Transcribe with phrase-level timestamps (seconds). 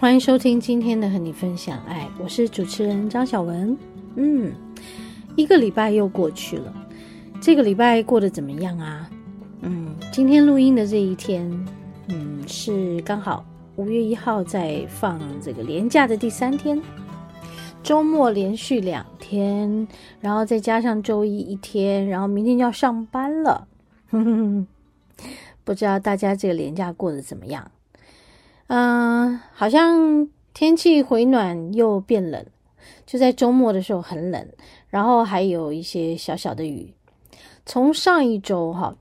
[0.00, 3.76] 欢迎收听今天的和你分享爱，我是主持人张小文。
[4.14, 4.54] 嗯，
[5.34, 6.72] 一个礼拜又过去了，
[7.40, 9.10] 这个礼拜过得怎么样啊？
[9.62, 11.50] 嗯，今天录音的这一天，
[12.10, 16.80] 嗯，是刚好五月一号在放这个连假的第三天，
[17.82, 19.88] 周末连续两天，
[20.20, 23.66] 然后再加上周一一天，然后明天就要上班了。
[24.10, 25.26] 哼哼哼，
[25.64, 27.68] 不知道大家这个连假过得怎么样？
[28.68, 32.46] 嗯、好像天气回暖又变冷，
[33.04, 34.48] 就在周末的时候很冷，
[34.88, 36.94] 然后还有一些小小的雨。
[37.66, 38.96] 从上一周哈，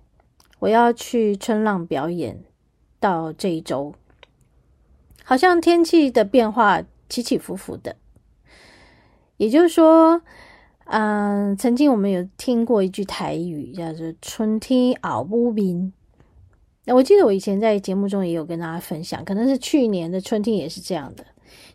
[0.60, 2.44] 我要去春浪表演，
[3.00, 3.94] 到这一周，
[5.24, 7.96] 好像天气的变化起起伏伏的。
[9.38, 10.22] 也就是说，
[10.86, 15.52] 嗯、曾经我们有听过一句台语，叫做“春天后母
[16.88, 16.96] 面”。
[16.98, 21.24] 我记得我以前在节目中也有跟大家分享，可能是去年的春天也是这样的，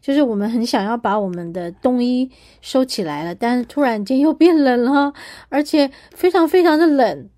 [0.01, 5.13] 就是我们很想要把我们的冬衣收起来了，但是突然间又变冷了，
[5.49, 7.29] 而且非常非常的冷。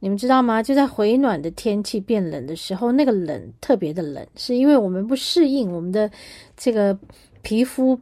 [0.00, 0.62] 你们知道吗？
[0.62, 6.10] 就在回暖的天气变冷的时候，那个冷特别的冷，是因为我们不适应我们的
[6.56, 6.98] 这个
[7.42, 8.00] 皮肤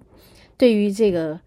[0.56, 1.40] 对于这个。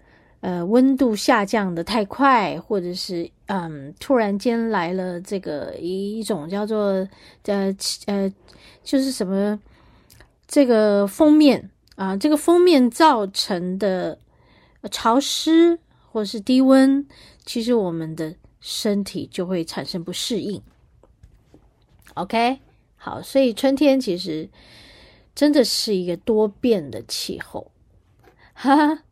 [0.44, 7.08] 呃，温度下降的太快，或者是嗯，突然间来了这个一一种叫做
[7.46, 7.74] 呃
[8.08, 8.30] 呃，
[8.84, 9.58] 就是什么
[10.46, 14.20] 这个封面啊，这个封面造成的
[14.92, 15.80] 潮湿
[16.12, 17.08] 或是低温，
[17.46, 20.62] 其实我们的身体就会产生不适应。
[22.16, 22.60] OK，
[22.98, 24.50] 好，所以春天其实
[25.34, 27.72] 真的是一个多变的气候，
[28.54, 29.04] 哈哈。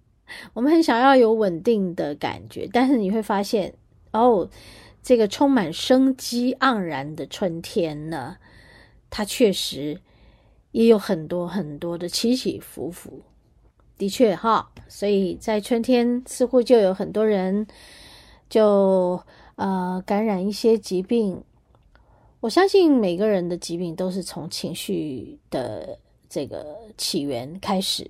[0.53, 3.74] 我们很想要有稳定的感觉，但是你会发现，
[4.12, 4.50] 哦，
[5.02, 8.38] 这个充满生机盎然的春天呢，
[9.09, 10.00] 它确实
[10.72, 13.22] 也有很多很多的起起伏伏。
[13.97, 17.68] 的确哈，所以在春天似乎就有很多人
[18.50, 19.22] 就
[19.56, 21.44] 呃感染一些疾病。
[22.40, 28.09] 我相信每个人的疾病都是从情绪的这个起源开始，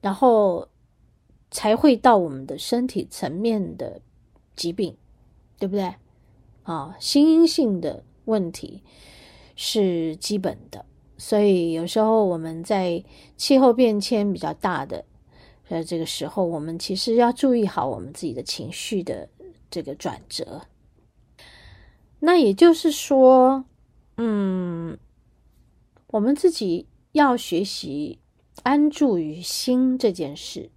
[0.00, 0.66] 然后。
[1.50, 4.00] 才会到我们的身体层面的
[4.54, 4.96] 疾病，
[5.58, 5.94] 对不对？
[6.62, 8.82] 啊，心因性的问题
[9.56, 10.84] 是基本的，
[11.18, 13.02] 所以有时候我们在
[13.36, 15.04] 气候变迁比较大的
[15.68, 19.28] 呃这个时候，我们其实要注意好我们自己的情绪的
[19.70, 20.62] 这个转折。
[22.20, 23.64] 那也就是说，
[24.18, 24.98] 嗯，
[26.08, 28.18] 我们自己要学习
[28.62, 30.70] 安住于心这件事。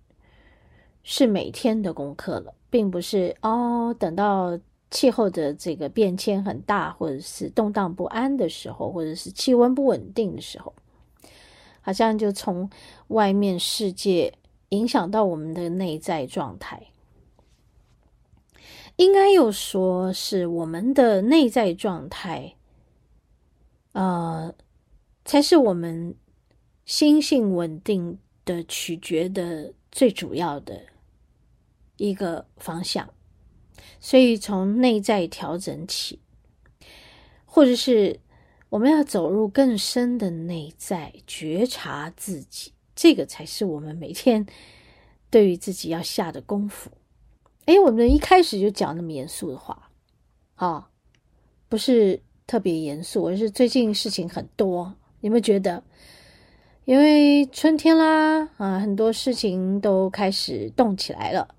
[1.04, 3.94] 是每天的功课了，并不是哦。
[4.00, 4.58] 等到
[4.90, 10.74] 气候的这个变迁很大，或者是动荡不安的时候，或者是气温不稳定的时候，
[11.82, 12.70] 好像就从
[13.08, 14.34] 外面世界
[14.70, 16.88] 影响到我们的内在状态。
[18.96, 22.56] 应该又说是我们的内在状态，
[23.94, 24.54] 呃，
[25.26, 26.16] 才是我们
[26.86, 30.93] 心性稳定的取决的最主要的。
[31.98, 33.10] 一个方向，
[34.00, 36.20] 所以从内在调整起，
[37.46, 38.20] 或者是
[38.70, 44.46] 我们要走入更深的内在觉察自己，这个才是我们每天
[45.30, 46.90] 对于自己要下的功夫。
[47.66, 49.90] 哎，我们一开始就讲那么严肃的话，
[50.56, 50.90] 啊、
[51.70, 55.84] 不是特别严肃，而是最近事情很多，有没有觉得？
[56.86, 61.56] 因为春天啦，啊，很多事情都开始动起来了。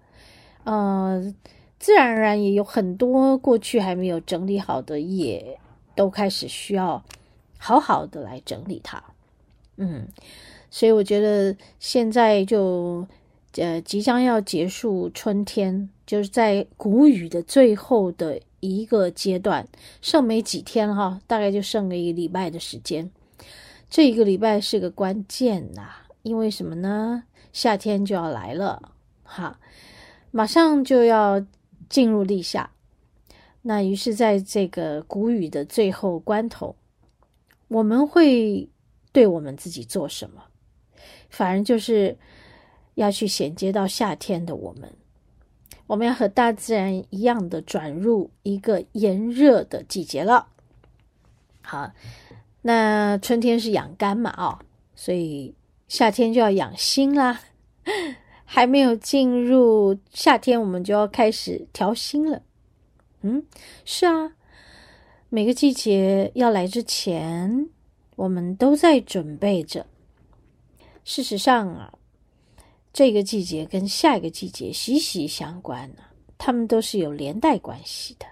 [0.65, 1.35] 呃，
[1.79, 5.59] 自然而然也有很多过去还没有整理好的，也
[5.95, 7.03] 都开始需要
[7.59, 9.03] 好好的来整理它。
[9.77, 10.09] 嗯，
[10.71, 13.07] 所以我觉得现在就
[13.57, 19.69] 呃，即将要结束春天，就是在谷雨的最后的一个阶段，
[20.01, 23.11] 剩没几天哈，大概就剩了一个礼拜的时间。
[23.91, 25.89] 这一个礼拜是个关键呐，
[26.23, 27.25] 因为什么呢？
[27.53, 28.91] 夏天就要来了，
[29.23, 29.61] 哈，
[30.35, 31.41] 马上就要
[31.89, 32.69] 进入立夏。
[33.63, 36.75] 那于是，在这个谷雨的最后关头，
[37.69, 38.69] 我们会
[39.13, 40.43] 对我们自己做什么？
[41.31, 42.17] 反而就是。
[42.97, 44.89] 要去衔接到夏天的我们，
[45.89, 50.47] 我们要和大自然一样的转入一个炎热的季节了。
[51.61, 51.91] 好，
[52.63, 54.61] 那春天是养肝嘛，哦，
[54.95, 55.53] 所以
[55.89, 57.41] 夏天就要养心啦。
[58.45, 62.43] 还没有进入夏天，我们就要开始调心了。
[63.23, 63.45] 嗯，
[63.85, 64.33] 是啊，
[65.29, 67.69] 每个季节要来之前，
[68.17, 69.87] 我们都在准备着。
[71.05, 71.93] 事实上啊。
[72.97, 76.03] 这个季节跟下一个季节息息相关呢，
[76.39, 78.27] 它们都是有连带关系的。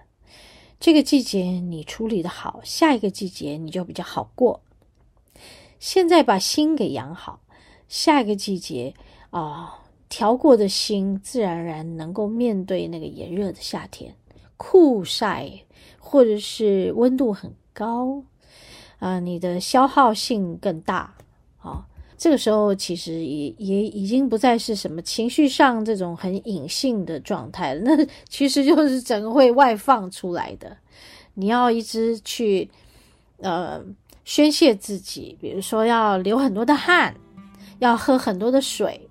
[0.79, 4.61] 这个季节你处理得好，下一个季节你就比较好过。
[5.79, 7.41] 现在把心给养好，
[7.89, 8.93] 下一个季节
[9.31, 9.82] 啊，
[10.13, 14.13] 调过的心自然而然能够面对那个炎热的夏天，
[14.57, 15.49] 酷晒
[15.97, 18.21] 或者是温度很高
[18.99, 21.15] 啊，你的消耗性更大
[21.57, 21.83] 啊。
[22.15, 30.77] 这个时候其实也也已经不再是什么情绪上这种很隐性的状态了，那其实就是整个会外放出来的。
[31.33, 32.69] 你要一直去
[33.39, 33.83] 呃
[34.25, 37.15] 宣泄自己，比如说要流很多的汗，
[37.79, 39.02] 要喝很多的水，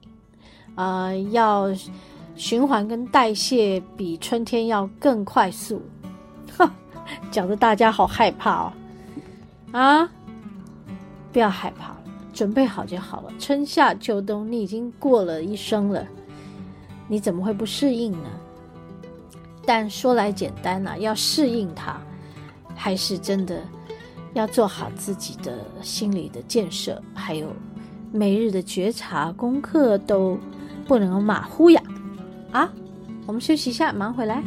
[0.83, 1.69] 呃，要
[2.35, 5.81] 循环跟代谢比春天要更快速。
[6.59, 6.69] 哈，
[7.31, 8.73] 讲得大家好害怕哦，
[9.71, 10.11] 啊，
[11.33, 11.95] 不要害怕。
[12.33, 13.31] 准备好就好了。
[13.39, 16.05] 春夏秋冬，你已经过了一生了，
[17.07, 18.29] 你怎么会不适应呢？
[19.65, 22.01] 但说来简单呐、要适应它，
[22.75, 23.61] 还是真的
[24.33, 27.47] 要做好自己的心理的建设，还有
[28.11, 30.39] 每日的觉察功课都
[30.87, 31.83] 不能马虎呀！
[32.51, 32.69] 啊，
[33.27, 34.43] 我们休息一下，忙回来。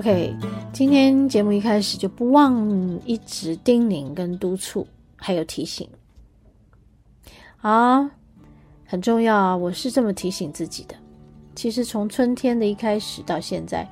[0.00, 0.34] OK，
[0.72, 2.66] 今天节目一开始就不忘
[3.04, 5.86] 一直叮咛跟督促，还有提醒
[7.60, 8.10] 啊，
[8.86, 9.54] 很重要啊！
[9.54, 10.94] 我是这么提醒自己的。
[11.54, 13.86] 其实从春天的一开始到现在，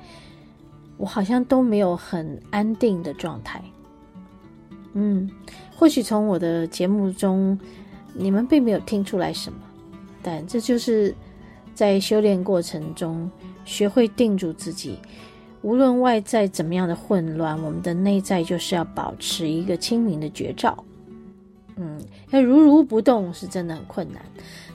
[0.97, 3.63] 我好像都没有很安定的状态。
[4.93, 5.29] 嗯，
[5.75, 7.55] 或许从我的节目中，
[8.15, 9.59] 你们并没有听出来什么，
[10.23, 11.13] 但这就是
[11.75, 13.29] 在修炼过程中
[13.63, 14.97] 学会定住自己。
[15.61, 20.83] 无论外在怎么样的混乱，我们的内在就是要保持一个清明的觉照。
[21.75, 21.99] 嗯，
[22.31, 24.21] 要如如不动是真的很困难，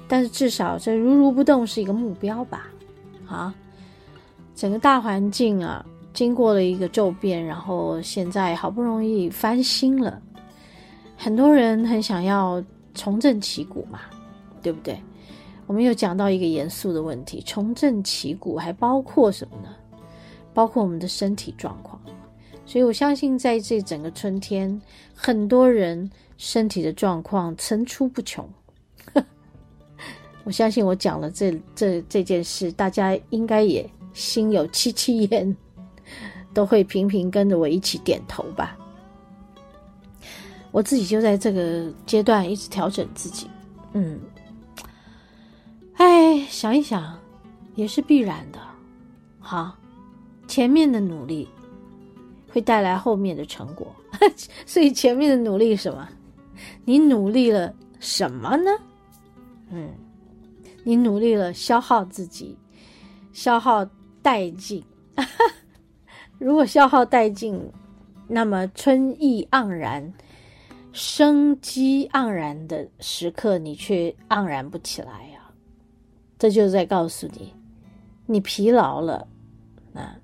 [0.08, 2.66] 但是至少这如如不动是一个目标吧。
[3.26, 3.54] 啊，
[4.54, 10.20] 整个大环境啊，经过了一个骤变，然后现在好不容易翻新了，
[11.16, 12.62] 很多人很想要
[12.94, 14.00] 重振旗鼓嘛，
[14.62, 14.98] 对不对？
[15.66, 19.70] 我们又讲到一个严肃的问题：重振旗鼓还包括什么呢？
[20.54, 22.00] 包括我们的身体状况，
[22.64, 24.80] 所以我相信在这整个春天，
[25.12, 26.08] 很多人
[26.38, 28.48] 身体的状况层出不穷。
[30.44, 35.56] 我相信我讲了这这这件事，大家应该也心有戚戚焉，
[36.54, 38.78] 都会频频跟着我一起点头吧。
[40.70, 43.48] 我自己就在这个阶段一直调整自己，
[43.92, 44.20] 嗯，
[45.96, 47.18] 哎，想一想，
[47.74, 48.58] 也是必然的，
[49.40, 49.74] 好。
[50.46, 51.48] 前面的努力
[52.50, 53.94] 会带来后面的成果，
[54.66, 56.08] 所以前面的努力什么？
[56.84, 58.70] 你努力了什么呢？
[59.70, 59.90] 嗯，
[60.84, 62.56] 你努力了消耗自己，
[63.32, 63.84] 消耗
[64.22, 64.84] 殆尽。
[66.38, 67.60] 如果消耗殆尽，
[68.28, 70.12] 那么春意盎然、
[70.92, 75.40] 生机盎然的时刻，你却盎然不起来呀、
[76.38, 77.52] 这就是在告诉你，
[78.26, 79.26] 你疲劳了，
[79.94, 80.16] 啊。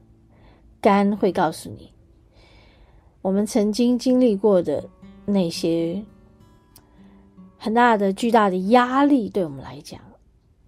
[0.80, 1.92] 肝会告诉你，
[3.22, 4.88] 我们曾经经历过的
[5.26, 6.02] 那些
[7.58, 10.00] 很大的、巨大的压力，对我们来讲，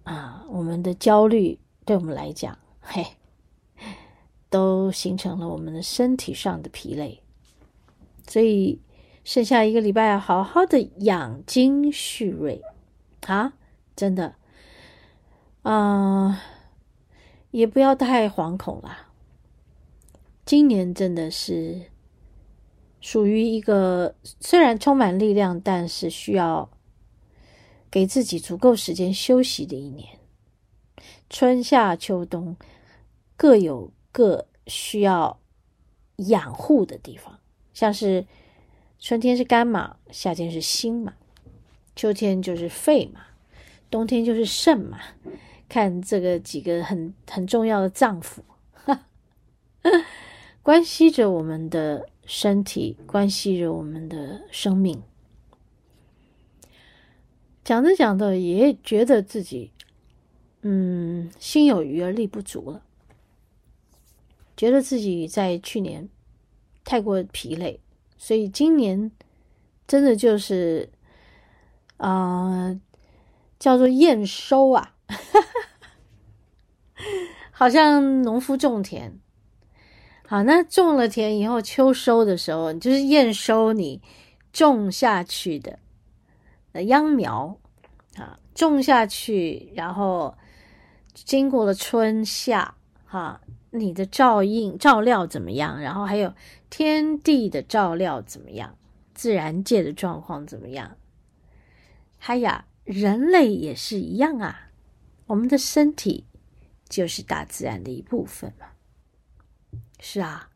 [0.03, 3.05] 啊，我们的焦虑，对我们来讲，嘿，
[4.49, 7.21] 都形成了我们的身体上的疲累。
[8.27, 8.79] 所以，
[9.23, 12.61] 剩下一个礼拜，要好好的养精蓄锐，
[13.25, 13.53] 啊，
[13.95, 14.35] 真的，
[15.63, 16.39] 啊、
[17.51, 19.09] 也不要太惶恐啦。
[20.45, 21.83] 今年真的是
[22.99, 26.69] 属于一个虽然充满力量，但是需要。
[27.91, 30.17] 给自己足够时间休息的一年，
[31.29, 32.57] 春夏秋冬
[33.37, 35.39] 各有各需要
[36.15, 37.39] 养护的地方，
[37.71, 38.25] 像是
[38.97, 41.13] 春天是肝嘛，夏天是心嘛，
[41.95, 43.21] 秋天就是肺嘛，
[43.91, 44.99] 冬天就是肾嘛。
[45.69, 48.39] 看这个几个很很重要的脏腑，
[50.63, 55.03] 关系着我们的身体，关系着我们的生命。
[57.65, 59.71] 讲着讲着，也觉得自己，
[60.61, 62.81] 嗯，心有余而力不足了。
[64.55, 66.07] 觉得自己在去年
[66.85, 67.81] 太过疲累，
[68.17, 69.11] 所以今年
[69.85, 70.89] 真的就是，
[71.97, 72.79] 啊、
[73.59, 74.95] 叫做验收啊，
[77.51, 79.19] 好像农夫种田，
[80.25, 84.01] 好，那种了田以后，秋收的时候，就是验收你
[84.51, 85.79] 种下去的。
[86.85, 87.59] 秧苗
[88.15, 90.35] 啊，种下去，然后
[91.13, 92.73] 经过了春夏，
[93.05, 95.79] 哈、你的照应照料怎么样？
[95.79, 96.33] 然后还有
[96.69, 98.75] 天地的照料怎么样？
[99.13, 100.97] 自然界的状况怎么样？
[102.17, 104.71] 嗨呀，人类也是一样啊，
[105.27, 106.25] 我们的身体
[106.89, 108.65] 就是大自然的一部分嘛。
[110.05, 110.49] 是啊，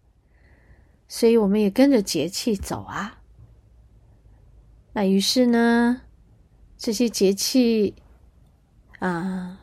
[1.07, 3.21] 所以我们也跟着节气走啊。
[4.91, 6.01] 那于是呢？
[6.77, 7.95] 这些节气
[8.99, 9.57] 啊，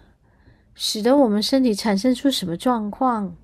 [0.75, 3.37] 使得我们身体产生出什么状况，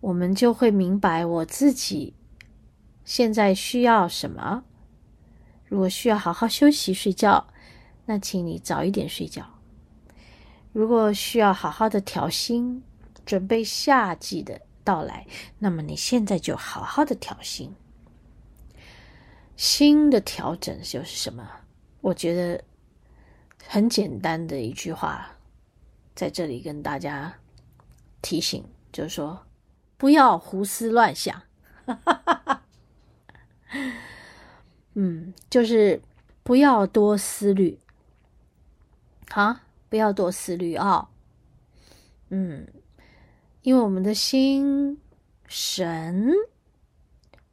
[0.00, 2.14] 我们就会明白我自己
[3.04, 4.64] 现在需要什么。
[5.66, 7.46] 如果需要好好休息睡觉，
[8.06, 9.44] 那请你早一点睡觉；
[10.72, 12.82] 如果需要好好的调心，
[13.24, 15.26] 准备夏季的到来，
[15.58, 17.74] 那么你现在就好好的调心。
[19.56, 21.48] 心的调整就是什么？
[22.00, 22.62] 我觉得
[23.66, 25.36] 很简单的一句话，
[26.14, 27.38] 在这里跟大家
[28.20, 29.46] 提醒，就是说
[29.96, 31.42] 不要胡思乱想。
[34.94, 36.02] 嗯，就是
[36.42, 37.78] 不要多思虑，
[39.30, 41.08] 啊，不要多思虑啊、
[42.28, 42.68] 嗯，
[43.64, 45.00] 因为我们的心
[45.48, 46.32] 神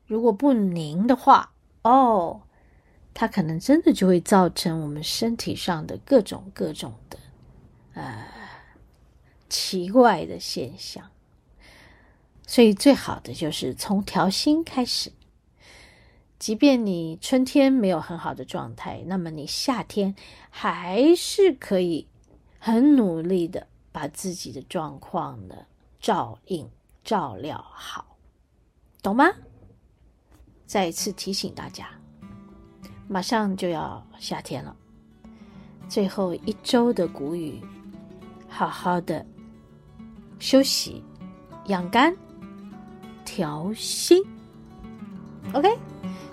[0.05, 1.51] 如果不宁的话，
[1.81, 2.43] 哦。
[3.13, 7.19] 它可能真的就会造成我们身体上的各种各种的，
[7.93, 8.25] 呃，
[9.49, 11.11] 奇怪的现象。
[12.47, 15.11] 所以最好的就是从调心开始。
[16.39, 20.15] 即便你春天没有很好的状态，那么你夏天
[20.49, 22.07] 还是可以
[22.59, 25.65] 很努力的把自己的状况呢
[26.01, 26.67] 照应、
[27.03, 28.17] 照料好，
[29.03, 29.29] 懂吗？
[30.65, 31.87] 再一次提醒大家。
[33.07, 34.75] 马上就要夏天了，
[35.87, 37.61] 最后一周的谷雨，
[38.49, 39.25] 好好的
[40.39, 41.03] 休息、
[41.65, 42.15] 养肝、
[43.23, 44.23] 调心。
[45.53, 45.77] OK，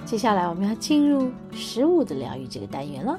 [0.04, 3.18] 接下来我们要进入食物的疗愈这个单元了。